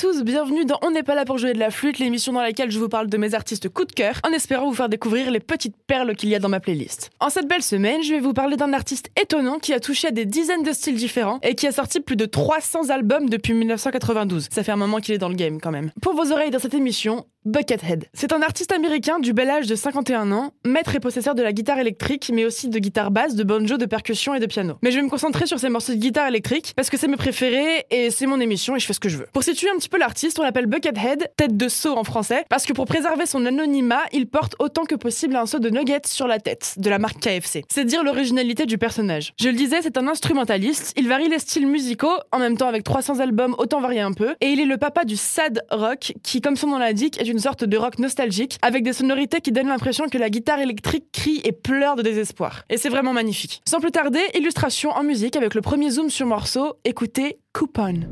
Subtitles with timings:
[0.00, 2.70] Tous, bienvenue dans On n'est pas là pour jouer de la flûte, l'émission dans laquelle
[2.70, 5.40] je vous parle de mes artistes coup de cœur, en espérant vous faire découvrir les
[5.40, 7.10] petites perles qu'il y a dans ma playlist.
[7.20, 10.10] En cette belle semaine, je vais vous parler d'un artiste étonnant qui a touché à
[10.10, 14.48] des dizaines de styles différents et qui a sorti plus de 300 albums depuis 1992.
[14.50, 15.90] Ça fait un moment qu'il est dans le game quand même.
[16.00, 18.04] Pour vos oreilles dans cette émission, Buckethead.
[18.12, 21.54] C'est un artiste américain du bel âge de 51 ans, maître et possesseur de la
[21.54, 24.74] guitare électrique, mais aussi de guitare basse, de banjo, de percussion et de piano.
[24.82, 27.16] Mais je vais me concentrer sur ces morceaux de guitare électrique parce que c'est mes
[27.16, 29.26] préférés et c'est mon émission et je fais ce que je veux.
[29.32, 32.66] Pour situer un petit peu l'artiste, on l'appelle Buckethead, tête de seau en français, parce
[32.66, 36.26] que pour préserver son anonymat, il porte autant que possible un seau de nuggets sur
[36.26, 37.64] la tête, de la marque KFC.
[37.70, 39.32] C'est dire l'originalité du personnage.
[39.40, 42.84] Je le disais, c'est un instrumentaliste, il varie les styles musicaux, en même temps avec
[42.84, 46.42] 300 albums, autant varier un peu, et il est le papa du sad rock, qui
[46.42, 50.08] comme son nom l'indique, une sorte de rock nostalgique, avec des sonorités qui donnent l'impression
[50.08, 52.64] que la guitare électrique crie et pleure de désespoir.
[52.68, 53.62] Et c'est vraiment magnifique.
[53.64, 58.06] Sans plus tarder, illustration en musique avec le premier zoom sur morceau, écoutez Coupon.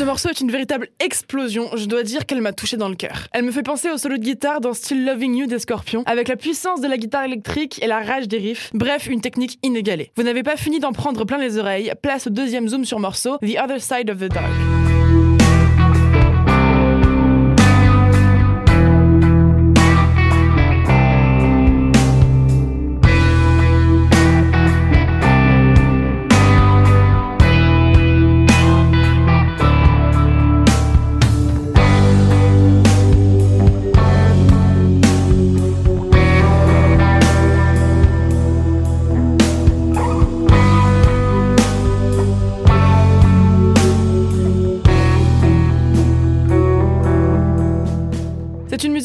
[0.00, 3.28] Ce morceau est une véritable explosion, je dois dire qu'elle m'a touché dans le cœur.
[3.32, 6.28] Elle me fait penser au solo de guitare dans Still Loving You des Scorpions, avec
[6.28, 10.10] la puissance de la guitare électrique et la rage des riffs, bref, une technique inégalée.
[10.16, 13.36] Vous n'avez pas fini d'en prendre plein les oreilles, place au deuxième zoom sur morceau,
[13.42, 14.79] The Other Side of the Dark.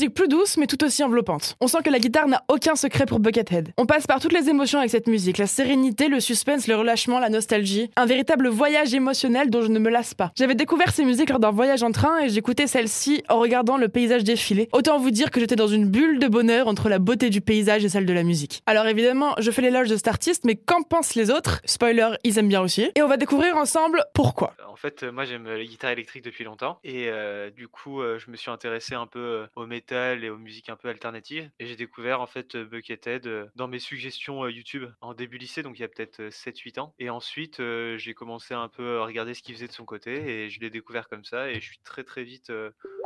[0.10, 1.56] Plus douce mais tout aussi enveloppante.
[1.62, 3.70] On sent que la guitare n'a aucun secret pour Buckethead.
[3.78, 7.20] On passe par toutes les émotions avec cette musique, la sérénité, le suspense, le relâchement,
[7.20, 10.32] la nostalgie, un véritable voyage émotionnel dont je ne me lasse pas.
[10.36, 13.90] J'avais découvert ces musiques lors d'un voyage en train et j'écoutais celle-ci en regardant le
[13.90, 14.70] paysage défiler.
[14.74, 17.84] Autant vous dire que j'étais dans une bulle de bonheur entre la beauté du paysage
[17.86, 18.62] et celle de la musique.
[18.66, 21.62] Alors évidemment, je fais l'éloge de cet artiste, mais qu'en pensent les autres?
[21.66, 22.92] Spoiler, ils aiment bien aussi.
[22.96, 24.54] Et on va découvrir ensemble pourquoi.
[24.72, 28.02] En fait, euh, moi j'aime euh, les guitares électriques depuis longtemps et euh, du coup
[28.02, 30.90] euh, je me suis intéressé un peu euh, au métal et aux musiques un peu
[30.90, 35.14] alternatives et j'ai découvert en fait euh, Buckethead euh, dans mes suggestions euh, YouTube en
[35.14, 37.62] début lycée donc il y a peut-être euh, 7-8 ans et ensuite
[37.98, 40.12] j'ai commencé un peu à regarder ce qu'il faisait de son côté
[40.44, 42.52] et je l'ai découvert comme ça et je suis très très vite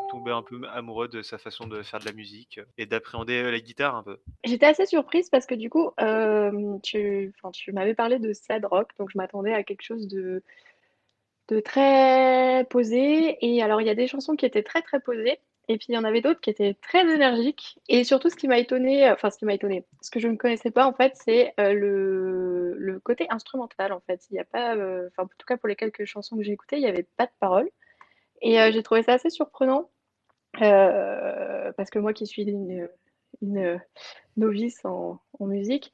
[0.10, 3.60] tombé un peu amoureux de sa façon de faire de la musique et d'appréhender la
[3.60, 4.18] guitare un peu.
[4.44, 5.92] J'étais assez surprise parce que du coup,
[6.84, 10.44] tu, tu m'avais parlé de sad rock, donc je m'attendais à quelque chose de,
[11.50, 13.38] de très posé.
[13.42, 15.40] Et alors, il y a des chansons qui étaient très très posées,
[15.70, 17.80] et puis il y en avait d'autres qui étaient très énergiques.
[17.88, 20.36] Et surtout, ce qui m'a étonné, enfin, ce qui m'a étonné, ce que je ne
[20.36, 24.26] connaissais pas en fait, c'est euh, le, le côté instrumental en fait.
[24.32, 26.54] Il n'y a pas, euh, enfin, en tout cas pour les quelques chansons que j'ai
[26.54, 27.70] écoutées, il n'y avait pas de paroles.
[28.42, 29.90] Et euh, j'ai trouvé ça assez surprenant.
[30.62, 32.90] Euh, parce que moi qui suis une,
[34.36, 35.94] novice en, musique,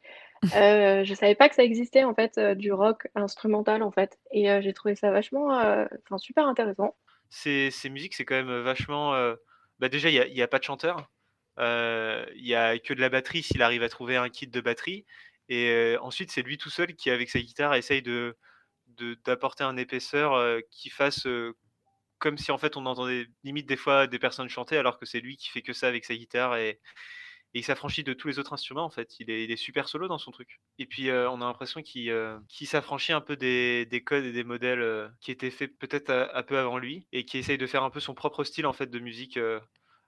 [0.55, 4.17] euh, je savais pas que ça existait en fait euh, du rock instrumental en fait,
[4.31, 5.85] et euh, j'ai trouvé ça vachement, euh,
[6.17, 6.95] super intéressant.
[7.29, 9.13] Ces, ces musiques c'est quand même vachement...
[9.79, 11.09] Bah déjà il n'y a, pas de chanteur,
[11.59, 14.61] euh, il y a que de la batterie s'il arrive à trouver un kit de
[14.61, 15.05] batterie.
[15.49, 18.01] Et euh, ensuite c'est lui tout seul qui avec sa guitare essaye
[19.25, 21.27] d'apporter un épaisseur euh, qui fasse
[22.19, 25.19] comme si en fait on entendait limite des fois des personnes chanter alors que c'est
[25.19, 26.79] lui qui fait que ça avec sa guitare et,
[27.55, 29.17] et il s'affranchit de tous les autres instruments en fait.
[29.19, 30.59] Il est, super solo dans son truc.
[30.77, 34.25] Et puis euh, on a l'impression qu'il euh, qu'il s'affranchit un peu des, des codes
[34.25, 37.57] et des modèles euh, qui étaient faits peut-être un peu avant lui et qui essaye
[37.57, 39.39] de faire un peu son propre style en fait de musique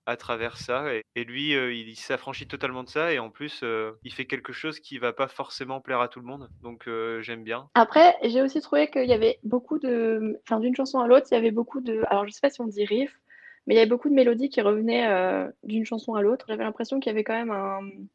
[0.05, 0.85] à travers ça.
[1.15, 3.13] Et, lui, il, s'affranchit totalement de ça.
[3.13, 3.63] Et en plus,
[4.03, 6.49] il fait quelque chose qui va pas forcément plaire à tout le monde.
[6.61, 6.89] Donc
[7.21, 7.69] j'aime bien.
[7.75, 10.39] Après, j'ai aussi trouvé qu'il y avait beaucoup de.
[10.43, 12.03] Enfin, d'une chanson à l'autre, il y avait beaucoup de.
[12.07, 13.17] Alors, je sais pas si on dit riff,
[13.67, 15.07] mais il y avait beaucoup de mélodies qui revenaient
[15.63, 16.45] d'une chanson à l'autre.
[16.47, 18.07] J'avais l'impression qu'il y avait quand même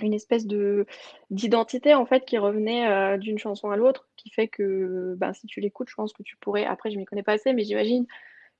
[0.00, 0.86] une espèce de
[1.30, 5.60] d'identité en fait qui revenait d'une chanson à l'autre, qui fait que ben, si tu
[5.60, 6.64] l'écoutes, je pense que tu pourrais.
[6.64, 8.06] Après, je m'y connais pas assez, mais j'imagine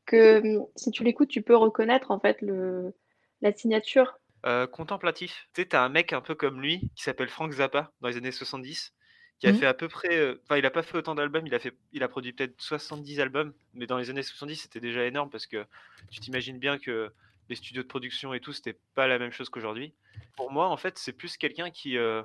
[0.07, 2.95] que hum, si tu l'écoutes, tu peux reconnaître en fait le,
[3.41, 4.19] la signature.
[4.47, 5.49] Euh, contemplatif.
[5.55, 8.17] Tu sais, t'as un mec un peu comme lui qui s'appelle Frank Zappa dans les
[8.17, 8.93] années 70
[9.39, 9.57] qui a mmh.
[9.57, 10.17] fait à peu près.
[10.17, 12.61] Euh, enfin, il a pas fait autant d'albums, il a, fait, il a produit peut-être
[12.61, 15.65] 70 albums, mais dans les années 70, c'était déjà énorme parce que
[16.11, 17.13] tu t'imagines bien que
[17.49, 19.95] les studios de production et tout, c'était pas la même chose qu'aujourd'hui.
[20.37, 22.23] Pour moi, en fait, c'est plus quelqu'un qui euh,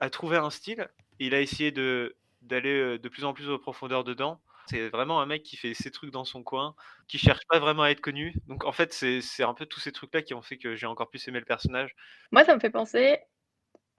[0.00, 0.88] a trouvé un style,
[1.20, 5.26] et il a essayé d'aller de plus en plus aux profondeurs dedans c'est vraiment un
[5.26, 6.74] mec qui fait ses trucs dans son coin,
[7.08, 8.34] qui cherche pas vraiment à être connu.
[8.46, 11.10] Donc en fait, c'est un peu tous ces trucs-là qui ont fait que j'ai encore
[11.10, 11.94] plus aimé le personnage.
[12.30, 13.18] Moi, ça me fait penser,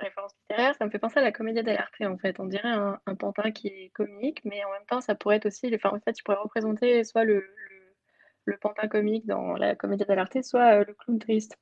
[0.03, 2.39] référence littéraire, ça me fait penser à la comédie dell'arte en fait.
[2.39, 5.71] On dirait un, pantin qui est comique, mais en même temps, ça pourrait être aussi,
[5.73, 7.45] enfin, en fait, tu pourrais représenter soit le,
[8.45, 11.57] le, pantin comique dans la comédie dell'arte, soit euh, le clown triste.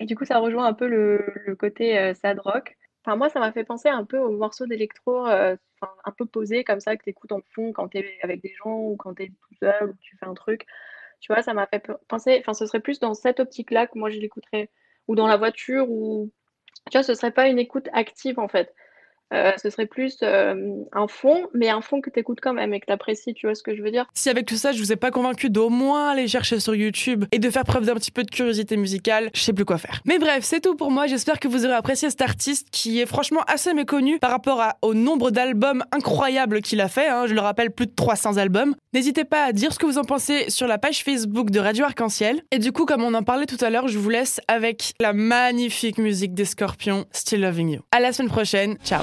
[0.00, 2.76] Et du coup, ça rejoint un peu le, côté euh, sad rock.
[3.04, 5.56] Enfin, moi, ça m'a fait penser un peu aux morceaux d'électro, euh,
[6.04, 8.54] un peu posés comme ça, que tu écoutes en fond quand tu es avec des
[8.54, 10.66] gens ou quand tu es tout seul ou que tu fais un truc.
[11.20, 14.10] Tu vois, ça m'a fait penser, enfin, ce serait plus dans cette optique-là que moi
[14.10, 14.70] je l'écouterais,
[15.06, 16.32] ou dans la voiture, ou
[16.90, 18.74] tu vois, ce serait pas une écoute active en fait.
[19.32, 20.54] Euh, ce serait plus euh,
[20.92, 23.46] un fond, mais un fond que tu écoutes quand même et que tu apprécies, tu
[23.46, 24.06] vois ce que je veux dire?
[24.14, 27.24] Si avec tout ça, je vous ai pas convaincu d'au moins aller chercher sur YouTube
[27.32, 30.00] et de faire preuve d'un petit peu de curiosité musicale, je sais plus quoi faire.
[30.04, 31.06] Mais bref, c'est tout pour moi.
[31.06, 34.94] J'espère que vous aurez apprécié cet artiste qui est franchement assez méconnu par rapport au
[34.94, 37.08] nombre d'albums incroyables qu'il a fait.
[37.08, 37.26] Hein.
[37.26, 38.74] Je le rappelle, plus de 300 albums.
[38.92, 41.84] N'hésitez pas à dire ce que vous en pensez sur la page Facebook de Radio
[41.84, 42.42] Arc-en-Ciel.
[42.50, 45.12] Et du coup, comme on en parlait tout à l'heure, je vous laisse avec la
[45.12, 47.80] magnifique musique des Scorpions, Still Loving You.
[47.90, 48.76] À la semaine prochaine.
[48.84, 49.02] Ciao.